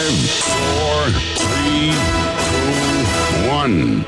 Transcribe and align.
Five, 0.00 0.30
four, 0.40 1.10
three, 1.36 1.90
two, 2.48 3.50
one. 3.50 4.06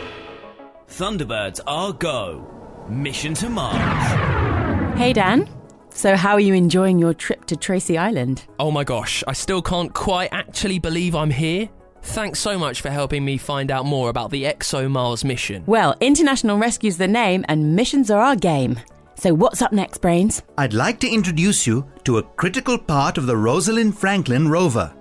Thunderbirds 0.88 1.60
are 1.66 1.92
go. 1.92 2.86
Mission 2.88 3.34
to 3.34 3.50
Mars. 3.50 4.98
Hey, 4.98 5.12
Dan. 5.12 5.50
So, 5.90 6.16
how 6.16 6.32
are 6.32 6.40
you 6.40 6.54
enjoying 6.54 6.98
your 6.98 7.12
trip 7.12 7.44
to 7.44 7.56
Tracy 7.56 7.98
Island? 7.98 8.46
Oh 8.58 8.70
my 8.70 8.84
gosh, 8.84 9.22
I 9.28 9.34
still 9.34 9.60
can't 9.60 9.92
quite 9.92 10.30
actually 10.32 10.78
believe 10.78 11.14
I'm 11.14 11.28
here. 11.28 11.68
Thanks 12.00 12.40
so 12.40 12.58
much 12.58 12.80
for 12.80 12.88
helping 12.88 13.22
me 13.22 13.36
find 13.36 13.70
out 13.70 13.84
more 13.84 14.08
about 14.08 14.30
the 14.30 14.44
ExoMars 14.44 15.24
mission. 15.24 15.62
Well, 15.66 15.94
International 16.00 16.56
Rescue's 16.56 16.96
the 16.96 17.06
name, 17.06 17.44
and 17.48 17.76
missions 17.76 18.10
are 18.10 18.22
our 18.22 18.36
game. 18.36 18.80
So, 19.16 19.34
what's 19.34 19.60
up 19.60 19.74
next, 19.74 19.98
Brains? 19.98 20.40
I'd 20.56 20.72
like 20.72 21.00
to 21.00 21.12
introduce 21.12 21.66
you 21.66 21.86
to 22.04 22.16
a 22.16 22.22
critical 22.22 22.78
part 22.78 23.18
of 23.18 23.26
the 23.26 23.36
Rosalind 23.36 23.98
Franklin 23.98 24.48
rover, 24.48 24.94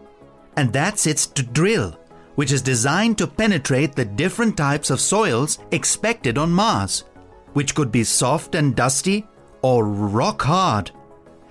and 0.58 0.72
that's 0.72 1.08
its 1.08 1.28
drill, 1.28 2.00
which 2.36 2.52
is 2.52 2.62
designed 2.62 3.18
to 3.18 3.28
penetrate 3.28 3.96
the 3.96 4.06
different 4.06 4.58
types 4.58 4.90
of 4.90 5.00
soils 5.00 5.60
expected 5.72 6.38
on 6.38 6.52
Mars, 6.52 7.06
which 7.54 7.76
could 7.76 7.92
be 7.92 8.04
soft 8.04 8.56
and 8.56 8.76
dusty 8.76 9.28
or 9.62 9.86
rock 9.86 10.42
hard. 10.42 10.92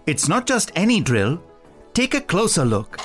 It's 0.06 0.28
not 0.28 0.46
just 0.46 0.72
any 0.74 1.00
drill. 1.00 1.42
Take 1.92 2.14
a 2.14 2.20
closer 2.20 2.64
look. 2.64 2.98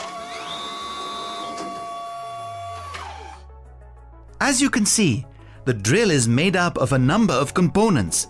As 4.41 4.61
you 4.61 4.69
can 4.69 4.85
see, 4.85 5.25
the 5.65 5.73
drill 5.73 6.11
is 6.11 6.27
made 6.27 6.55
up 6.55 6.77
of 6.77 6.93
a 6.93 6.99
number 6.99 7.33
of 7.33 7.53
components. 7.53 8.27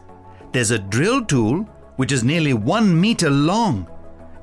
There's 0.53 0.71
a 0.71 0.79
drill 0.79 1.25
tool, 1.25 1.63
which 1.97 2.11
is 2.11 2.23
nearly 2.23 2.53
one 2.53 2.99
meter 2.99 3.29
long. 3.29 3.87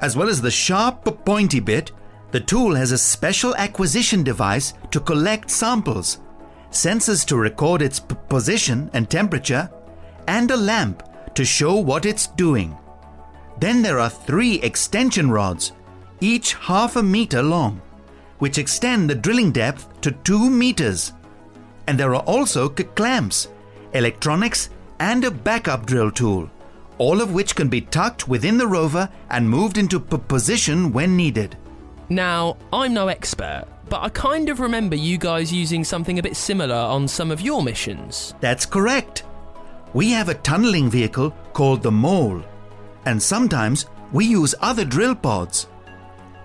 As 0.00 0.16
well 0.16 0.28
as 0.28 0.42
the 0.42 0.50
sharp, 0.50 1.24
pointy 1.24 1.60
bit, 1.60 1.92
the 2.32 2.40
tool 2.40 2.74
has 2.74 2.92
a 2.92 2.98
special 2.98 3.54
acquisition 3.56 4.22
device 4.22 4.72
to 4.90 5.00
collect 5.00 5.50
samples, 5.50 6.20
sensors 6.70 7.26
to 7.26 7.36
record 7.36 7.82
its 7.82 8.00
p- 8.00 8.16
position 8.28 8.90
and 8.94 9.08
temperature, 9.08 9.70
and 10.26 10.50
a 10.50 10.56
lamp 10.56 11.02
to 11.34 11.44
show 11.44 11.76
what 11.76 12.06
it's 12.06 12.28
doing. 12.28 12.76
Then 13.60 13.82
there 13.82 14.00
are 14.00 14.08
three 14.08 14.54
extension 14.60 15.30
rods, 15.30 15.72
each 16.20 16.54
half 16.54 16.96
a 16.96 17.02
meter 17.02 17.42
long, 17.42 17.82
which 18.38 18.58
extend 18.58 19.10
the 19.10 19.14
drilling 19.14 19.52
depth 19.52 20.00
to 20.00 20.10
two 20.10 20.48
meters. 20.48 21.12
And 21.86 21.98
there 22.00 22.14
are 22.14 22.22
also 22.22 22.74
c- 22.74 22.84
clamps, 22.84 23.48
electronics, 23.92 24.70
and 25.00 25.22
a 25.24 25.30
backup 25.30 25.84
drill 25.84 26.10
tool, 26.10 26.50
all 26.96 27.20
of 27.20 27.34
which 27.34 27.54
can 27.54 27.68
be 27.68 27.82
tucked 27.82 28.26
within 28.26 28.56
the 28.56 28.66
rover 28.66 29.08
and 29.28 29.48
moved 29.48 29.76
into 29.76 30.00
p- 30.00 30.16
position 30.16 30.92
when 30.92 31.14
needed. 31.16 31.58
Now, 32.12 32.58
I'm 32.74 32.92
no 32.92 33.08
expert, 33.08 33.64
but 33.88 34.02
I 34.02 34.10
kind 34.10 34.50
of 34.50 34.60
remember 34.60 34.94
you 34.94 35.16
guys 35.16 35.50
using 35.50 35.82
something 35.82 36.18
a 36.18 36.22
bit 36.22 36.36
similar 36.36 36.76
on 36.76 37.08
some 37.08 37.30
of 37.30 37.40
your 37.40 37.62
missions. 37.62 38.34
That's 38.40 38.66
correct. 38.66 39.24
We 39.94 40.10
have 40.10 40.28
a 40.28 40.34
tunneling 40.34 40.90
vehicle 40.90 41.30
called 41.54 41.82
the 41.82 41.90
Mole, 41.90 42.42
and 43.06 43.22
sometimes 43.22 43.86
we 44.12 44.26
use 44.26 44.54
other 44.60 44.84
drill 44.84 45.14
pods. 45.14 45.68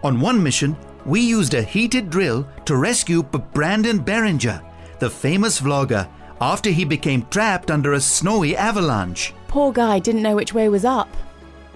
On 0.03 0.21
one 0.21 0.41
mission, 0.41 0.77
we 1.05 1.19
used 1.19 1.53
a 1.53 1.61
heated 1.61 2.09
drill 2.09 2.47
to 2.63 2.77
rescue 2.77 3.21
P- 3.21 3.39
Brandon 3.53 3.99
Berenger, 3.99 4.61
the 4.99 5.09
famous 5.09 5.59
vlogger, 5.59 6.07
after 6.39 6.69
he 6.69 6.85
became 6.85 7.27
trapped 7.29 7.71
under 7.71 7.91
a 7.91 7.99
snowy 7.99 8.55
avalanche. 8.55 9.33
Poor 9.49 9.73
guy 9.73 9.99
didn't 9.99 10.23
know 10.23 10.37
which 10.37 10.53
way 10.53 10.69
was 10.69 10.85
up. 10.85 11.09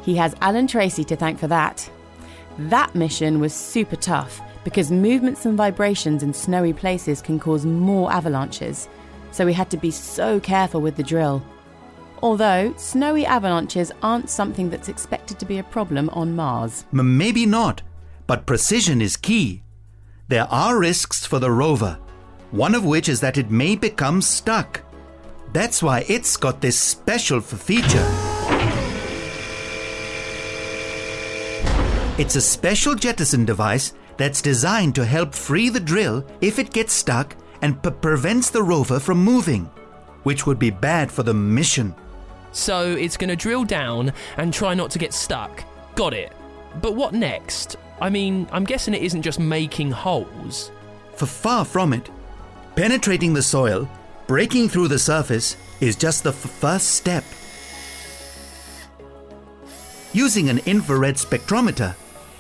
He 0.04 0.16
has 0.16 0.34
Alan 0.40 0.68
Tracy 0.68 1.04
to 1.04 1.18
thank 1.18 1.40
for 1.40 1.48
that. 1.48 1.90
That 2.58 2.94
mission 2.96 3.40
was 3.40 3.54
super 3.54 3.96
tough 3.96 4.42
because 4.64 4.92
movements 4.92 5.46
and 5.46 5.58
vibrations 5.58 6.24
in 6.24 6.34
snowy 6.34 6.74
places 6.74 7.22
can 7.22 7.40
cause 7.40 7.66
more 7.66 8.12
avalanches, 8.12 8.88
so 9.32 9.46
we 9.46 9.54
had 9.54 9.70
to 9.72 9.78
be 9.78 9.92
so 9.92 10.40
careful 10.40 10.82
with 10.82 10.96
the 10.96 11.04
drill. 11.04 11.44
Although 12.22 12.74
snowy 12.78 13.26
avalanches 13.26 13.92
aren't 14.04 14.30
something 14.30 14.70
that's 14.70 14.90
expected 14.90 15.40
to 15.40 15.46
be 15.46 15.58
a 15.58 15.64
problem 15.64 16.10
on 16.10 16.36
Mars. 16.36 16.86
M- 16.94 17.18
maybe 17.18 17.46
not, 17.46 17.82
but 18.28 18.46
precision 18.46 19.02
is 19.02 19.18
key. 19.18 19.64
There 20.28 20.48
are 20.52 20.78
risks 20.78 21.26
for 21.26 21.40
the 21.40 21.52
rover, 21.52 21.98
one 22.52 22.76
of 22.76 22.86
which 22.86 23.10
is 23.10 23.22
that 23.22 23.38
it 23.38 23.50
may 23.50 23.76
become 23.76 24.22
stuck. 24.22 24.82
That's 25.52 25.82
why 25.82 26.06
it's 26.08 26.38
got 26.38 26.62
this 26.62 26.78
special 26.78 27.42
feature. 27.42 28.41
It's 32.22 32.36
a 32.36 32.42
special 32.42 32.94
jettison 32.94 33.46
device 33.46 33.94
that's 34.16 34.44
designed 34.44 34.94
to 34.94 35.04
help 35.04 35.34
free 35.34 35.70
the 35.70 35.80
drill 35.80 36.24
if 36.40 36.60
it 36.60 36.72
gets 36.72 36.94
stuck 36.94 37.36
and 37.64 37.82
p- 37.82 37.90
prevents 37.90 38.52
the 38.52 38.62
rover 38.62 39.00
from 39.00 39.18
moving, 39.18 39.72
which 40.22 40.46
would 40.46 40.60
be 40.60 40.70
bad 40.70 41.12
for 41.12 41.24
the 41.24 41.34
mission. 41.34 41.96
So 42.52 42.92
it's 42.92 43.18
going 43.18 43.32
to 43.32 43.36
drill 43.36 43.64
down 43.64 44.14
and 44.38 44.54
try 44.54 44.76
not 44.76 44.92
to 44.92 45.00
get 45.00 45.16
stuck. 45.16 45.64
Got 45.96 46.14
it. 46.14 46.32
But 46.80 46.96
what 46.96 47.16
next? 47.16 47.78
I 48.00 48.12
mean, 48.12 48.48
I'm 48.52 48.66
guessing 48.66 48.94
it 48.94 49.02
isn't 49.02 49.24
just 49.24 49.40
making 49.40 49.90
holes. 49.90 50.70
For 51.16 51.26
far 51.26 51.66
from 51.66 51.92
it. 51.92 52.12
Penetrating 52.76 53.34
the 53.34 53.42
soil, 53.42 53.90
breaking 54.28 54.70
through 54.70 54.90
the 54.90 55.00
surface, 55.00 55.58
is 55.80 55.96
just 55.96 56.22
the 56.22 56.30
f- 56.30 56.36
first 56.36 56.90
step. 56.90 57.24
Using 60.14 60.50
an 60.50 60.60
infrared 60.68 61.16
spectrometer, 61.16 61.96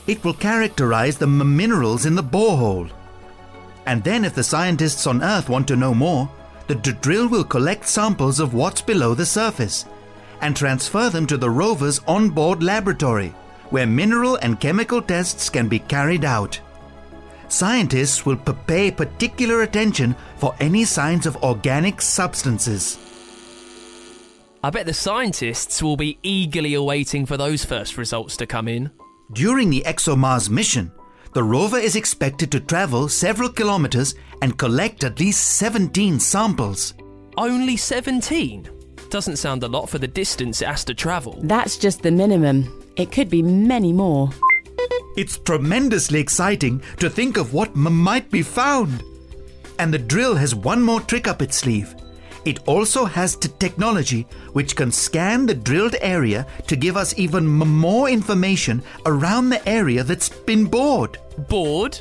it 0.07 0.23
will 0.23 0.33
characterize 0.33 1.17
the 1.17 1.27
minerals 1.27 2.05
in 2.05 2.15
the 2.15 2.23
borehole. 2.23 2.89
And 3.85 4.03
then, 4.03 4.25
if 4.25 4.35
the 4.35 4.43
scientists 4.43 5.07
on 5.07 5.23
Earth 5.23 5.49
want 5.49 5.67
to 5.69 5.75
know 5.75 5.93
more, 5.93 6.29
the 6.67 6.75
drill 6.75 7.27
will 7.27 7.43
collect 7.43 7.87
samples 7.87 8.39
of 8.39 8.53
what's 8.53 8.81
below 8.81 9.13
the 9.13 9.25
surface 9.25 9.85
and 10.41 10.55
transfer 10.55 11.09
them 11.09 11.27
to 11.27 11.37
the 11.37 11.49
rover's 11.49 11.99
onboard 12.07 12.63
laboratory, 12.63 13.29
where 13.69 13.85
mineral 13.85 14.37
and 14.37 14.59
chemical 14.59 15.01
tests 15.01 15.49
can 15.49 15.67
be 15.67 15.79
carried 15.79 16.25
out. 16.25 16.59
Scientists 17.47 18.25
will 18.25 18.37
pay 18.37 18.89
particular 18.89 19.61
attention 19.61 20.15
for 20.37 20.55
any 20.59 20.85
signs 20.85 21.25
of 21.25 21.35
organic 21.43 22.01
substances. 22.01 22.97
I 24.63 24.69
bet 24.69 24.85
the 24.85 24.93
scientists 24.93 25.81
will 25.83 25.97
be 25.97 26.19
eagerly 26.23 26.73
awaiting 26.73 27.25
for 27.25 27.35
those 27.35 27.65
first 27.65 27.97
results 27.97 28.37
to 28.37 28.45
come 28.45 28.67
in. 28.67 28.91
During 29.33 29.69
the 29.69 29.83
ExoMars 29.85 30.49
mission, 30.49 30.91
the 31.33 31.43
rover 31.43 31.77
is 31.77 31.95
expected 31.95 32.51
to 32.51 32.59
travel 32.59 33.07
several 33.07 33.47
kilometers 33.49 34.15
and 34.41 34.57
collect 34.57 35.05
at 35.05 35.19
least 35.19 35.55
17 35.57 36.19
samples. 36.19 36.93
Only 37.37 37.77
17? 37.77 38.69
Doesn't 39.09 39.37
sound 39.37 39.63
a 39.63 39.67
lot 39.69 39.89
for 39.89 39.99
the 39.99 40.07
distance 40.07 40.61
it 40.61 40.67
has 40.67 40.83
to 40.85 40.93
travel. 40.93 41.39
That's 41.43 41.77
just 41.77 42.01
the 42.01 42.11
minimum. 42.11 42.83
It 42.97 43.11
could 43.11 43.29
be 43.29 43.41
many 43.41 43.93
more. 43.93 44.29
It's 45.15 45.37
tremendously 45.37 46.19
exciting 46.19 46.81
to 46.97 47.09
think 47.09 47.37
of 47.37 47.53
what 47.53 47.69
m- 47.69 47.95
might 47.95 48.29
be 48.31 48.41
found. 48.41 49.01
And 49.79 49.93
the 49.93 49.97
drill 49.97 50.35
has 50.35 50.53
one 50.53 50.81
more 50.81 50.99
trick 50.99 51.27
up 51.27 51.41
its 51.41 51.55
sleeve. 51.55 51.95
It 52.45 52.67
also 52.67 53.05
has 53.05 53.35
t- 53.35 53.49
technology 53.59 54.23
which 54.53 54.75
can 54.75 54.91
scan 54.91 55.45
the 55.45 55.53
drilled 55.53 55.95
area 56.01 56.47
to 56.67 56.75
give 56.75 56.97
us 56.97 57.17
even 57.17 57.43
m- 57.61 57.77
more 57.77 58.09
information 58.09 58.81
around 59.05 59.49
the 59.49 59.67
area 59.69 60.03
that's 60.03 60.29
been 60.29 60.65
bored. 60.65 61.17
Bored? 61.49 61.99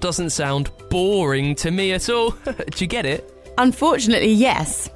Doesn't 0.00 0.30
sound 0.30 0.70
boring 0.90 1.54
to 1.56 1.70
me 1.70 1.92
at 1.92 2.08
all. 2.08 2.30
Do 2.44 2.54
you 2.76 2.86
get 2.86 3.06
it? 3.06 3.32
Unfortunately, 3.56 4.30
yes. 4.32 4.90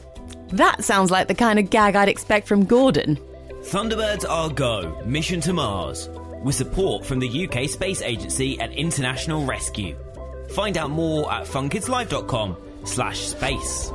That 0.48 0.84
sounds 0.84 1.10
like 1.10 1.26
the 1.28 1.34
kind 1.34 1.58
of 1.58 1.70
gag 1.70 1.97
I'd 1.97 2.08
expect 2.08 2.47
from 2.47 2.64
Gordon. 2.66 3.19
Thunderbirds 3.62 4.28
are 4.28 4.50
go. 4.50 5.02
Mission 5.06 5.41
to 5.42 5.52
Mars. 5.52 6.08
With 6.42 6.54
support 6.54 7.06
from 7.06 7.19
the 7.20 7.47
UK 7.48 7.69
Space 7.70 8.02
Agency 8.02 8.60
and 8.60 8.72
International 8.72 9.44
Rescue. 9.44 9.97
Find 10.50 10.76
out 10.76 10.90
more 10.90 11.32
at 11.32 11.46
funkidslive.com 11.46 12.56
slash 12.84 13.20
space. 13.20 13.90